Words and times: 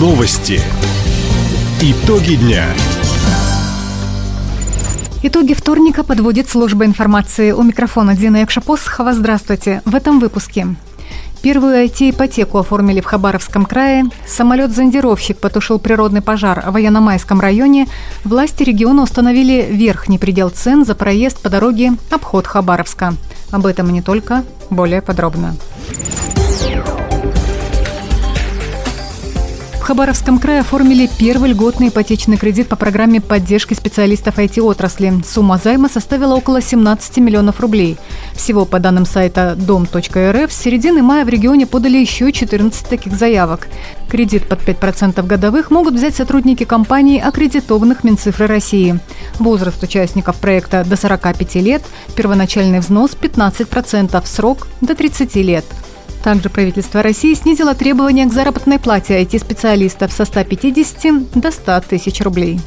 Новости. 0.00 0.62
Итоги 1.82 2.36
дня. 2.36 2.64
Итоги 5.22 5.52
вторника 5.52 6.04
подводит 6.04 6.48
служба 6.48 6.86
информации. 6.86 7.52
У 7.52 7.62
микрофона 7.62 8.16
Дина 8.16 8.38
Якшапосхова. 8.38 9.12
Здравствуйте. 9.12 9.82
В 9.84 9.94
этом 9.94 10.18
выпуске. 10.18 10.68
Первую 11.42 11.84
IT-ипотеку 11.84 12.56
оформили 12.56 13.02
в 13.02 13.04
Хабаровском 13.04 13.66
крае. 13.66 14.04
Самолет-зондировщик 14.26 15.36
потушил 15.36 15.78
природный 15.78 16.22
пожар 16.22 16.64
в 16.66 16.72
Военно-Майском 16.72 17.38
районе. 17.38 17.86
Власти 18.24 18.62
региона 18.62 19.02
установили 19.02 19.68
верхний 19.70 20.18
предел 20.18 20.48
цен 20.48 20.86
за 20.86 20.94
проезд 20.94 21.42
по 21.42 21.50
дороге 21.50 21.92
обход 22.08 22.46
Хабаровска. 22.46 23.12
Об 23.50 23.66
этом 23.66 23.90
и 23.90 23.92
не 23.92 24.00
только. 24.00 24.44
Более 24.70 25.02
подробно. 25.02 25.56
Хабаровском 29.90 30.38
крае 30.38 30.60
оформили 30.60 31.10
первый 31.18 31.50
льготный 31.50 31.88
ипотечный 31.88 32.36
кредит 32.36 32.68
по 32.68 32.76
программе 32.76 33.20
поддержки 33.20 33.74
специалистов 33.74 34.38
IT-отрасли. 34.38 35.14
Сумма 35.26 35.58
займа 35.58 35.88
составила 35.88 36.36
около 36.36 36.62
17 36.62 37.16
миллионов 37.16 37.58
рублей. 37.58 37.98
Всего, 38.34 38.64
по 38.66 38.78
данным 38.78 39.04
сайта 39.04 39.56
дом.рф, 39.56 40.52
с 40.52 40.56
середины 40.56 41.02
мая 41.02 41.24
в 41.24 41.28
регионе 41.28 41.66
подали 41.66 41.98
еще 41.98 42.30
14 42.30 42.88
таких 42.88 43.14
заявок. 43.14 43.66
Кредит 44.08 44.46
под 44.46 44.60
5% 44.60 45.26
годовых 45.26 45.72
могут 45.72 45.94
взять 45.94 46.14
сотрудники 46.14 46.62
компаний, 46.62 47.20
аккредитованных 47.20 48.04
Минцифры 48.04 48.46
России. 48.46 49.00
Возраст 49.40 49.82
участников 49.82 50.36
проекта 50.36 50.84
до 50.84 50.94
45 50.94 51.56
лет, 51.56 51.82
первоначальный 52.14 52.78
взнос 52.78 53.16
15%, 53.20 54.22
срок 54.24 54.68
до 54.80 54.94
30 54.94 55.34
лет– 55.34 55.64
также 56.20 56.50
правительство 56.50 57.02
России 57.02 57.34
снизило 57.34 57.74
требования 57.74 58.26
к 58.26 58.32
заработной 58.32 58.78
плате 58.78 59.20
IT-специалистов 59.22 60.12
со 60.12 60.24
150 60.24 61.40
до 61.40 61.50
100 61.50 61.80
тысяч 61.88 62.20
рублей. 62.20 62.60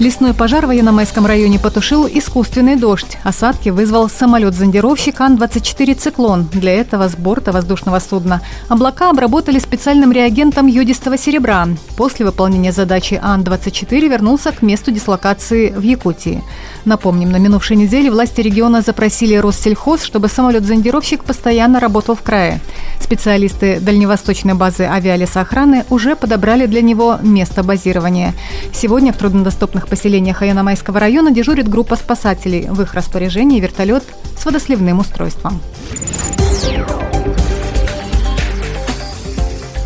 Лесной 0.00 0.32
пожар 0.32 0.64
в 0.64 0.68
Военно-Майском 0.68 1.26
районе 1.26 1.58
потушил 1.58 2.08
искусственный 2.10 2.76
дождь. 2.76 3.18
Осадки 3.22 3.68
вызвал 3.68 4.08
самолет-зондировщик 4.08 5.20
Ан-24 5.20 5.94
«Циклон». 5.94 6.48
Для 6.50 6.72
этого 6.72 7.06
с 7.06 7.14
борта 7.14 7.52
воздушного 7.52 7.98
судна 7.98 8.40
облака 8.70 9.10
обработали 9.10 9.58
специальным 9.58 10.10
реагентом 10.10 10.68
йодистого 10.68 11.18
серебра. 11.18 11.68
После 11.98 12.24
выполнения 12.24 12.72
задачи 12.72 13.20
Ан-24 13.22 14.08
вернулся 14.08 14.52
к 14.52 14.62
месту 14.62 14.90
дислокации 14.90 15.68
в 15.68 15.82
Якутии. 15.82 16.42
Напомним, 16.86 17.30
на 17.30 17.36
минувшей 17.36 17.76
неделе 17.76 18.10
власти 18.10 18.40
региона 18.40 18.80
запросили 18.80 19.34
Россельхоз, 19.34 20.02
чтобы 20.02 20.28
самолет-зондировщик 20.28 21.24
постоянно 21.24 21.78
работал 21.78 22.14
в 22.14 22.22
крае. 22.22 22.62
Специалисты 23.00 23.80
дальневосточной 23.80 24.54
базы 24.54 24.84
авиалесоохраны 24.84 25.84
уже 25.90 26.14
подобрали 26.14 26.66
для 26.66 26.80
него 26.80 27.18
место 27.22 27.62
базирования. 27.62 28.34
Сегодня 28.72 29.12
в 29.12 29.16
труднодоступных 29.16 29.88
поселениях 29.88 30.42
Аяномайского 30.42 31.00
района 31.00 31.32
дежурит 31.32 31.68
группа 31.68 31.96
спасателей. 31.96 32.68
В 32.68 32.80
их 32.82 32.94
распоряжении 32.94 33.60
вертолет 33.60 34.04
с 34.38 34.44
водосливным 34.44 35.00
устройством. 35.00 35.60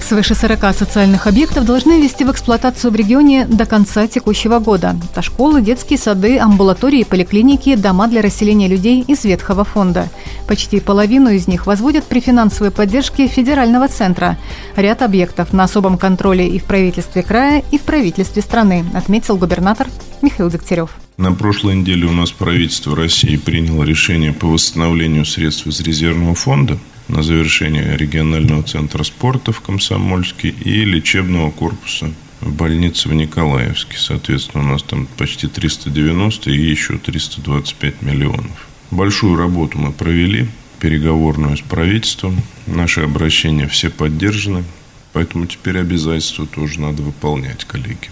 Свыше 0.05 0.35
40 0.35 0.75
социальных 0.77 1.27
объектов 1.27 1.65
должны 1.65 1.99
ввести 1.99 2.27
в 2.27 2.31
эксплуатацию 2.31 2.91
в 2.91 2.95
регионе 2.95 3.47
до 3.47 3.65
конца 3.65 4.07
текущего 4.07 4.59
года. 4.59 4.97
Это 5.11 5.23
школы, 5.23 5.63
детские 5.63 5.99
сады, 5.99 6.39
амбулатории, 6.39 7.05
поликлиники, 7.05 7.75
дома 7.75 8.07
для 8.07 8.21
расселения 8.21 8.69
людей 8.69 9.03
из 9.09 9.25
ветхого 9.25 9.65
фонда. 9.65 10.11
Почти 10.47 10.81
половину 10.81 11.31
из 11.31 11.49
них 11.49 11.65
возводят 11.65 12.05
при 12.05 12.21
финансовой 12.21 12.71
поддержке 12.71 13.29
федерального 13.29 13.89
центра. 13.89 14.37
Ряд 14.77 15.01
объектов 15.01 15.55
на 15.55 15.65
особом 15.65 15.97
контроле 15.97 16.49
и 16.49 16.59
в 16.59 16.65
правительстве 16.65 17.23
края, 17.23 17.65
и 17.71 17.79
в 17.79 17.81
правительстве 17.81 18.43
страны, 18.43 18.85
отметил 18.93 19.39
губернатор 19.39 19.89
Михаил 20.21 20.51
Дегтярев. 20.51 20.91
На 21.17 21.33
прошлой 21.33 21.77
неделе 21.77 22.05
у 22.05 22.13
нас 22.13 22.31
правительство 22.31 22.95
России 22.95 23.37
приняло 23.37 23.85
решение 23.85 24.35
по 24.35 24.49
восстановлению 24.49 25.25
средств 25.25 25.67
из 25.67 25.81
резервного 25.81 26.35
фонда 26.35 26.79
на 27.09 27.23
завершение 27.23 27.97
регионального 27.97 28.63
центра 28.63 29.03
спорта 29.05 29.53
в 29.53 29.61
Комсомольске 29.61 30.49
и 30.49 30.85
лечебного 30.85 31.51
корпуса 31.51 32.13
в 32.41 32.53
больнице 32.53 33.09
в 33.09 33.15
Николаевске. 33.15 33.97
Соответственно, 33.99 34.65
у 34.65 34.67
нас 34.69 34.83
там 34.83 35.07
почти 35.17 35.47
390 35.47 36.51
и 36.51 36.57
еще 36.57 36.99
325 36.99 38.03
миллионов. 38.03 38.69
Большую 38.91 39.37
работу 39.37 39.79
мы 39.79 39.93
провели, 39.93 40.47
переговорную 40.79 41.57
с 41.57 41.61
правительством. 41.61 42.43
Наши 42.67 43.01
обращения 43.01 43.67
все 43.67 43.91
поддержаны, 43.91 44.65
поэтому 45.13 45.47
теперь 45.47 45.79
обязательства 45.79 46.47
тоже 46.47 46.81
надо 46.81 47.03
выполнять, 47.03 47.65
коллеги. 47.65 48.11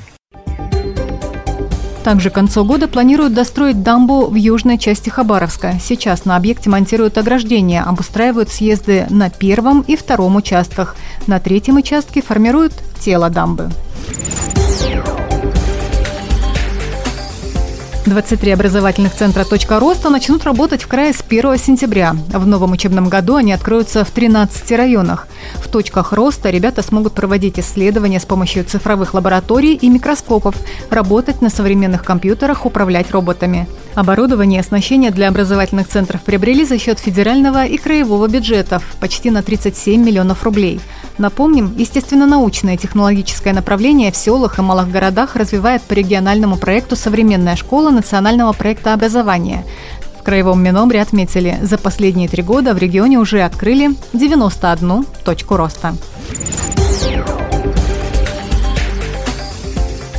Также 2.05 2.31
к 2.31 2.35
концу 2.35 2.65
года 2.65 2.89
планируют 2.89 3.33
достроить 3.33 3.83
дамбу 3.83 4.27
в 4.27 4.35
южной 4.35 4.77
части 4.77 5.09
Хабаровска. 5.09 5.75
Сейчас 5.81 6.25
на 6.25 6.37
объекте 6.37 6.69
монтируют 6.69 7.17
ограждения, 7.17 7.83
обустраивают 7.83 8.49
съезды 8.49 9.07
на 9.09 9.31
первом 9.31 9.83
и 9.83 9.97
втором 9.97 10.37
участках. 10.37 10.97
На 11.27 11.39
третьем 11.39 11.77
участке 11.77 12.21
формируют 12.21 12.73
тело 13.01 13.31
дамбы. 13.31 13.71
23 18.12 18.53
образовательных 18.53 19.15
центра 19.15 19.43
«Точка 19.43 19.81
роста» 19.81 20.11
начнут 20.11 20.45
работать 20.45 20.83
в 20.83 20.87
крае 20.87 21.15
с 21.15 21.25
1 21.27 21.56
сентября. 21.56 22.15
В 22.28 22.47
новом 22.47 22.73
учебном 22.73 23.09
году 23.09 23.37
они 23.37 23.55
откроются 23.55 24.05
в 24.05 24.11
13 24.11 24.71
районах. 24.73 25.28
В 25.55 25.69
точках 25.69 26.12
роста 26.12 26.51
ребята 26.51 26.83
смогут 26.83 27.15
проводить 27.15 27.59
исследования 27.59 28.21
с 28.21 28.27
помощью 28.27 28.65
цифровых 28.65 29.15
лабораторий 29.15 29.75
и 29.75 29.89
микроскопов, 29.89 30.55
работать 30.91 31.41
на 31.41 31.49
современных 31.49 32.05
компьютерах, 32.05 32.67
управлять 32.67 33.11
роботами. 33.12 33.67
Оборудование 33.94 34.58
и 34.58 34.60
оснащение 34.60 35.10
для 35.10 35.28
образовательных 35.28 35.86
центров 35.86 36.22
приобрели 36.22 36.64
за 36.64 36.78
счет 36.78 36.98
федерального 36.98 37.66
и 37.66 37.76
краевого 37.76 38.26
бюджетов– 38.26 38.82
почти 39.00 39.30
на 39.30 39.42
37 39.42 40.03
миллионов 40.03 40.44
рублей. 40.44 40.80
Напомним, 41.19 41.75
естественно-научное 41.76 42.78
технологическое 42.78 43.53
направление 43.53 44.10
в 44.10 44.16
селах 44.16 44.58
и 44.58 44.62
малых 44.62 44.91
городах 44.91 45.36
развивает 45.36 45.82
по 45.82 45.92
региональному 45.92 46.56
проекту 46.56 46.97
«Современная 46.97 47.54
школа» 47.54 47.91
национального 47.91 48.54
проекта 48.54 48.94
образования. 48.94 49.64
В 50.19 50.22
Краевом 50.22 50.62
Минобре 50.62 51.03
отметили, 51.03 51.59
за 51.60 51.76
последние 51.76 52.28
три 52.28 52.42
года 52.42 52.72
в 52.74 52.78
регионе 52.78 53.19
уже 53.19 53.42
открыли 53.42 53.91
91 54.14 55.04
точку 55.24 55.56
роста. 55.56 55.94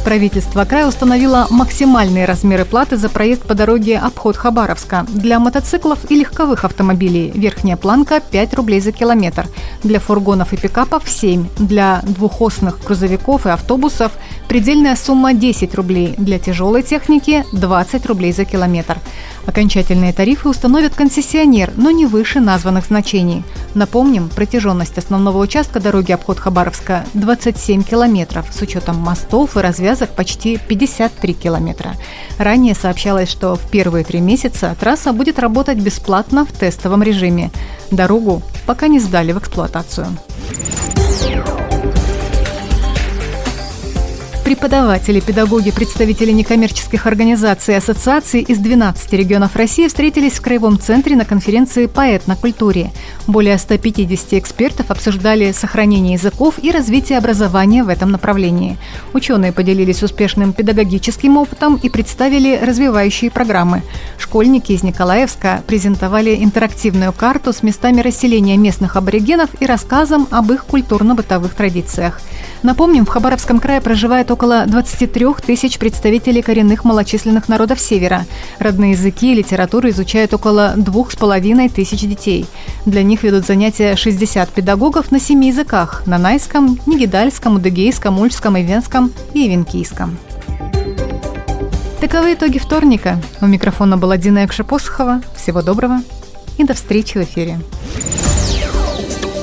Правительство 0.04 0.66
края 0.66 0.86
установило 0.86 1.48
максимальные 1.50 2.26
размеры 2.26 2.66
платы 2.66 2.98
за 2.98 3.08
проезд 3.08 3.44
по 3.44 3.56
дороге 3.56 3.98
обход 3.98 4.36
Хабаровска. 4.36 5.06
Для 5.08 5.40
мотоциклов 5.40 6.00
и 6.12 6.16
легковых 6.16 6.66
автомобилей 6.66 7.32
верхняя 7.34 7.78
планка 7.78 8.20
5 8.20 8.54
рублей 8.56 8.82
за 8.82 8.92
километр. 8.92 9.48
Для 9.82 10.02
фургонов 10.02 10.52
и 10.52 10.58
пикапов 10.58 11.08
7. 11.08 11.48
Для 11.58 12.02
двухосных 12.04 12.84
грузовиков 12.84 13.46
и 13.46 13.50
автобусов 13.50 14.12
предельная 14.50 14.98
сумма 14.98 15.34
10 15.34 15.74
рублей. 15.74 16.16
Для 16.18 16.38
тяжелой 16.38 16.84
техники 16.84 17.46
20 17.54 18.06
рублей 18.06 18.34
за 18.34 18.44
километр. 18.44 18.98
Окончательные 19.46 20.14
тарифы 20.14 20.48
установит 20.48 20.96
концессионер, 20.96 21.72
но 21.76 21.92
не 21.92 22.06
выше 22.06 22.40
названных 22.40 22.86
значений. 22.86 23.44
Напомним, 23.74 24.30
протяженность 24.30 24.98
основного 24.98 25.38
участка 25.40 25.80
дороги 25.80 26.12
обход 26.12 26.40
Хабаровска 26.40 27.06
27 27.14 27.84
километров, 27.84 28.48
с 28.52 28.62
учетом 28.62 28.98
мостов 28.98 29.58
и 29.58 29.60
развязок 29.60 30.12
почти 30.12 30.58
53 30.68 31.34
километра. 31.34 31.96
Ранее 32.38 32.76
сообщалось, 32.76 33.30
что 33.30 33.56
в 33.56 33.70
первые 33.70 34.06
три 34.06 34.22
месяца 34.22 34.76
трасса 34.80 35.12
будет 35.12 35.40
работать 35.40 35.78
бесплатно 35.78 36.46
в 36.46 36.52
тестовом 36.52 37.04
режиме. 37.04 37.52
Дорогу 37.92 38.42
пока 38.66 38.88
не 38.88 39.00
сдали 39.00 39.34
в 39.34 39.40
эксплуатацию. 39.40 40.08
Преподаватели, 44.44 45.22
педагоги, 45.22 45.72
представители 45.72 46.32
некоммерческих 46.32 47.08
организаций 47.08 47.76
и 47.76 47.78
ассоциаций 47.78 48.42
из 48.42 48.58
12 48.58 49.14
регионов 49.14 49.56
России 49.56 49.88
встретились 49.88 50.34
в 50.34 50.42
Краевом 50.42 50.78
центре 50.78 51.16
на 51.16 51.24
конференции 51.24 51.86
«Поэт 51.86 52.28
на 52.28 52.36
культуре». 52.36 52.92
Более 53.26 53.58
150 53.58 54.34
экспертов 54.34 54.92
обсуждали 54.92 55.54
сохранение 55.54 56.16
языков 56.16 56.56
и 56.62 56.72
развитие 56.72 57.20
образования 57.20 57.86
в 57.86 57.88
этом 57.88 58.12
направлении. 58.12 58.78
Ученые 59.14 59.54
поделились 59.54 60.04
успешным 60.04 60.52
педагогическим 60.52 61.38
опытом 61.38 61.80
и 61.82 61.90
представили 61.90 62.60
развивающие 62.62 63.32
программы. 63.32 63.82
Школьники 64.18 64.74
из 64.74 64.84
Николаевска 64.84 65.64
презентовали 65.68 66.44
интерактивную 66.44 67.14
карту 67.14 67.54
с 67.54 67.64
местами 67.64 68.02
расселения 68.02 68.58
местных 68.58 68.98
аборигенов 68.98 69.50
и 69.62 69.66
рассказом 69.66 70.28
об 70.32 70.52
их 70.52 70.66
культурно-бытовых 70.66 71.54
традициях. 71.54 72.20
Напомним, 72.62 73.06
в 73.06 73.10
Хабаровском 73.10 73.60
крае 73.60 73.80
проживает 73.80 74.32
около 74.32 74.43
23 74.44 75.28
тысяч 75.46 75.80
представителей 75.80 76.42
коренных 76.42 76.84
малочисленных 76.84 77.48
народов 77.48 77.80
Севера. 77.80 78.26
Родные 78.60 78.92
языки 78.92 79.32
и 79.32 79.36
литературу 79.36 79.90
изучают 79.90 80.34
около 80.34 80.74
двух 80.76 81.12
с 81.12 81.16
половиной 81.16 81.70
тысяч 81.70 82.02
детей. 82.02 82.46
Для 82.86 83.04
них 83.04 83.24
ведут 83.24 83.46
занятия 83.46 83.96
60 83.96 84.50
педагогов 84.50 85.12
на 85.12 85.20
семи 85.20 85.48
языках– 85.48 86.04
на 86.06 86.18
найском, 86.18 86.78
нигидальском, 86.86 87.56
удыгейском, 87.56 88.20
ульском, 88.20 88.58
ивенском 88.58 89.14
и 89.34 89.48
ивенкийском. 89.48 90.18
Таковы 92.02 92.34
итоги 92.34 92.58
вторника. 92.58 93.22
У 93.40 93.46
микрофона 93.46 93.98
была 93.98 94.18
Дина 94.18 94.46
Экшепосхова. 94.46 95.22
Всего 95.38 95.62
доброго 95.62 96.02
и 96.58 96.66
до 96.66 96.74
встречи 96.74 97.18
в 97.18 97.24
эфире. 97.24 97.60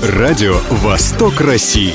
Радио 0.02 0.58
«Восток 0.70 1.40
России». 1.40 1.94